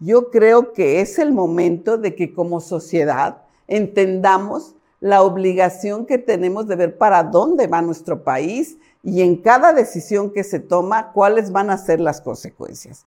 [0.00, 6.66] yo creo que es el momento de que como sociedad entendamos la obligación que tenemos
[6.66, 11.52] de ver para dónde va nuestro país y en cada decisión que se toma, cuáles
[11.52, 13.06] van a ser las consecuencias.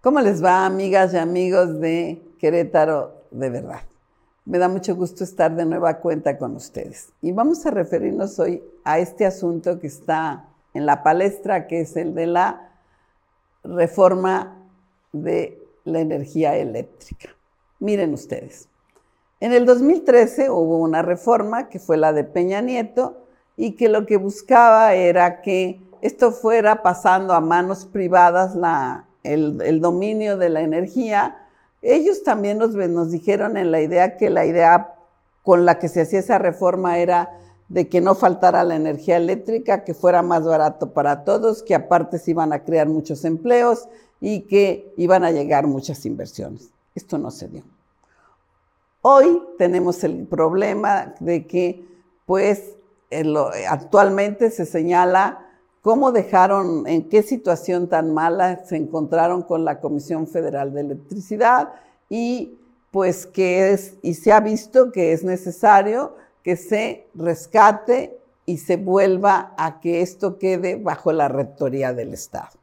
[0.00, 3.80] ¿Cómo les va, amigas y amigos de Querétaro de verdad?
[4.44, 7.12] Me da mucho gusto estar de nueva cuenta con ustedes.
[7.20, 11.96] Y vamos a referirnos hoy a este asunto que está en la palestra, que es
[11.96, 12.72] el de la
[13.64, 14.56] reforma
[15.12, 17.30] de la energía eléctrica.
[17.78, 18.68] Miren ustedes,
[19.40, 23.24] en el 2013 hubo una reforma que fue la de Peña Nieto
[23.56, 28.56] y que lo que buscaba era que esto fuera pasando a manos privadas
[29.22, 31.46] el, dominio de la energía,
[31.82, 34.94] ellos también nos, nos dijeron en la idea que la idea
[35.42, 37.30] con la que se hacía esa reforma era
[37.70, 42.18] de que no faltara la energía eléctrica, que fuera más barato para todos, que aparte
[42.18, 43.88] se iban a crear muchos empleos
[44.20, 46.70] y que iban a llegar muchas inversiones.
[46.96, 47.62] Esto no se dio.
[49.02, 51.86] Hoy tenemos el problema de que,
[52.26, 52.74] pues,
[53.68, 55.46] actualmente se señala
[55.80, 61.72] cómo dejaron, en qué situación tan mala se encontraron con la Comisión Federal de Electricidad
[62.08, 62.56] y
[62.90, 68.76] pues que es, y se ha visto que es necesario que se rescate y se
[68.76, 72.58] vuelva a que esto quede bajo la rectoría del Estado.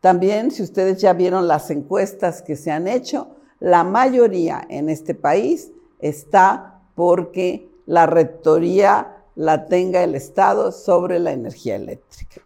[0.00, 3.28] También, si ustedes ya vieron las encuestas que se han hecho,
[3.60, 11.32] la mayoría en este país está porque la rectoría la tenga el Estado sobre la
[11.32, 12.42] energía eléctrica.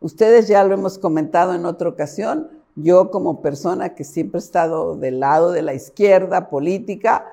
[0.00, 4.96] Ustedes ya lo hemos comentado en otra ocasión, yo como persona que siempre he estado
[4.96, 7.24] del lado de la izquierda política,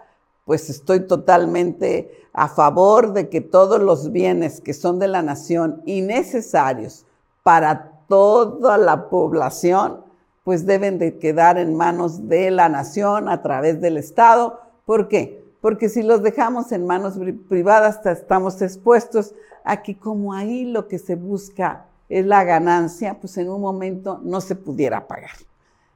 [0.45, 5.81] pues estoy totalmente a favor de que todos los bienes que son de la nación
[5.85, 7.05] y necesarios
[7.43, 10.03] para toda la población,
[10.43, 14.59] pues deben de quedar en manos de la nación a través del Estado.
[14.85, 15.43] ¿Por qué?
[15.63, 17.13] porque si los dejamos en manos
[17.47, 19.33] privadas estamos expuestos
[19.63, 24.19] a que como ahí lo que se busca es la ganancia, pues en un momento
[24.25, 25.31] no se pudiera pagar.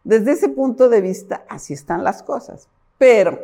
[0.06, 2.70] Desde ese punto de vista, así están las cosas.
[2.98, 3.42] Pero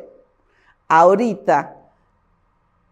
[0.87, 1.77] ahorita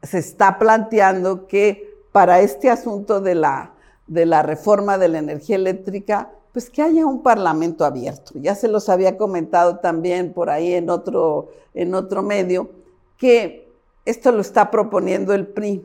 [0.04, 3.74] se está planteando que para este asunto de la,
[4.08, 8.34] de la reforma de la energía eléctrica, pues que haya un parlamento abierto.
[8.36, 12.72] Ya se los había comentado también por ahí en otro, en otro medio
[13.18, 13.72] que
[14.06, 15.84] esto lo está proponiendo el PRI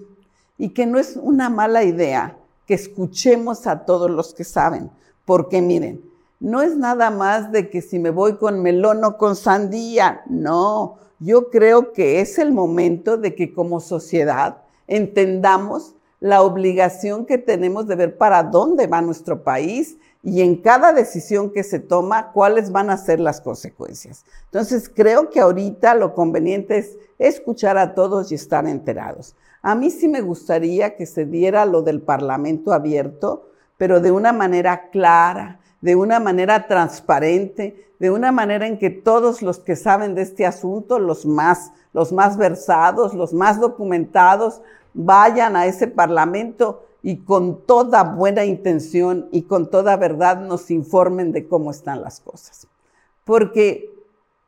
[0.58, 4.90] y que no es una mala idea que escuchemos a todos los que saben,
[5.24, 6.02] porque miren,
[6.40, 10.98] no es nada más de que si me voy con melón o con sandía, no,
[11.18, 17.86] yo creo que es el momento de que como sociedad entendamos la obligación que tenemos
[17.86, 22.72] de ver para dónde va nuestro país y en cada decisión que se toma, cuáles
[22.72, 24.24] van a ser las consecuencias.
[24.46, 29.36] Entonces, creo que ahorita lo conveniente es escuchar a todos y estar enterados.
[29.62, 34.32] A mí sí me gustaría que se diera lo del Parlamento abierto, pero de una
[34.32, 40.14] manera clara, de una manera transparente, de una manera en que todos los que saben
[40.14, 44.60] de este asunto, los más, los más versados, los más documentados,
[44.94, 51.32] vayan a ese Parlamento y con toda buena intención y con toda verdad nos informen
[51.32, 52.66] de cómo están las cosas.
[53.24, 53.90] Porque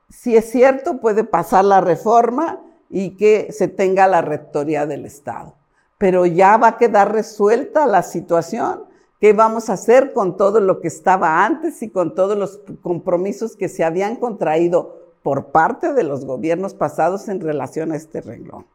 [0.08, 2.60] si es cierto, puede pasar la reforma
[2.90, 5.54] y que se tenga la rectoría del Estado.
[5.98, 8.84] Pero ya va a quedar resuelta la situación.
[9.20, 13.56] ¿Qué vamos a hacer con todo lo que estaba antes y con todos los compromisos
[13.56, 18.66] que se habían contraído por parte de los gobiernos pasados en relación a este renglón?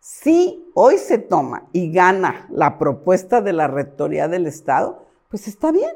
[0.00, 5.72] Si hoy se toma y gana la propuesta de la Rectoría del Estado, pues está
[5.72, 5.92] bien.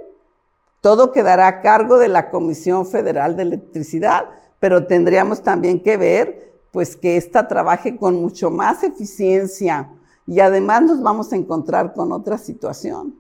[0.80, 4.28] Todo quedará a cargo de la Comisión Federal de Electricidad,
[4.60, 9.90] pero tendríamos también que ver pues que ésta trabaje con mucho más eficiencia
[10.26, 13.14] y además nos vamos a encontrar con otra situación,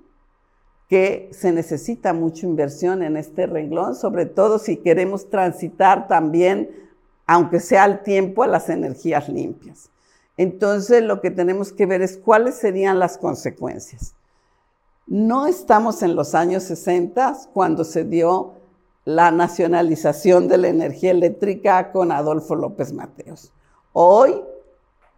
[0.88, 6.70] que se necesita mucha inversión en este renglón, sobre todo si queremos transitar también,
[7.26, 9.90] aunque sea al tiempo, a las energías limpias.
[10.36, 14.14] Entonces lo que tenemos que ver es cuáles serían las consecuencias.
[15.06, 18.54] No estamos en los años 60 cuando se dio
[19.04, 23.52] la nacionalización de la energía eléctrica con Adolfo López Mateos.
[23.92, 24.42] Hoy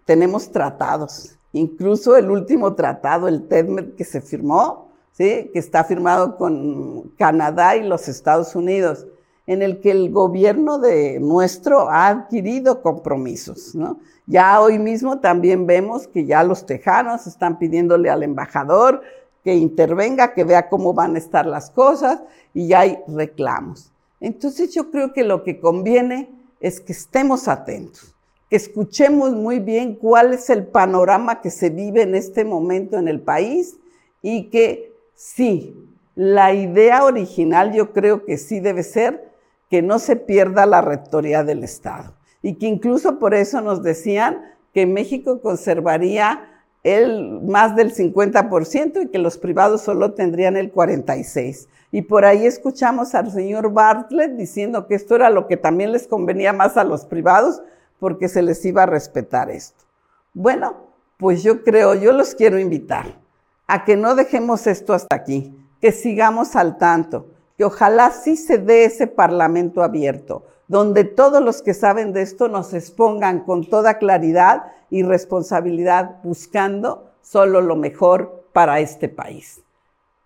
[0.05, 4.86] tenemos tratados, incluso el último tratado, el TEDMED que se firmó,
[5.17, 5.51] ¿sí?
[5.53, 9.07] que está firmado con Canadá y los Estados Unidos,
[9.47, 13.75] en el que el gobierno de nuestro ha adquirido compromisos.
[13.75, 13.99] ¿no?
[14.27, 19.03] Ya hoy mismo también vemos que ya los tejanos están pidiéndole al embajador
[19.45, 22.21] que intervenga, que vea cómo van a estar las cosas
[22.53, 23.93] y hay reclamos.
[24.21, 26.29] Entonces yo creo que lo que conviene
[26.59, 28.17] es que estemos atentos,
[28.51, 33.07] que escuchemos muy bien cuál es el panorama que se vive en este momento en
[33.07, 33.77] el país
[34.23, 35.75] y que sí,
[36.15, 39.33] la idea original yo creo que sí debe ser
[39.69, 44.43] que no se pierda la rectoría del Estado y que incluso por eso nos decían
[44.73, 51.67] que México conservaría el más del 50% y que los privados solo tendrían el 46%.
[51.91, 56.07] Y por ahí escuchamos al señor Bartlett diciendo que esto era lo que también les
[56.07, 57.63] convenía más a los privados
[57.99, 59.85] porque se les iba a respetar esto.
[60.33, 60.77] Bueno,
[61.17, 63.25] pues yo creo, yo los quiero invitar
[63.67, 67.27] a que no dejemos esto hasta aquí, que sigamos al tanto,
[67.57, 72.49] que ojalá sí se dé ese parlamento abierto, donde todos los que saben de esto
[72.49, 79.63] nos expongan con toda claridad y responsabilidad buscando solo lo mejor para este país.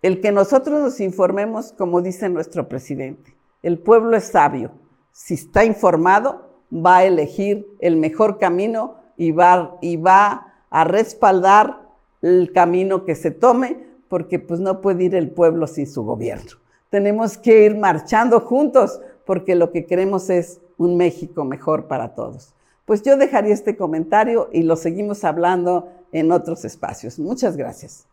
[0.03, 4.73] El que nosotros nos informemos, como dice nuestro presidente, el pueblo es sabio.
[5.13, 11.90] Si está informado, va a elegir el mejor camino y va, y va a respaldar
[12.23, 13.79] el camino que se tome,
[14.09, 16.53] porque pues no puede ir el pueblo sin su gobierno.
[16.91, 22.55] Tenemos que ir marchando juntos, porque lo que queremos es un México mejor para todos.
[22.85, 27.19] Pues yo dejaría este comentario y lo seguimos hablando en otros espacios.
[27.19, 28.09] Muchas gracias.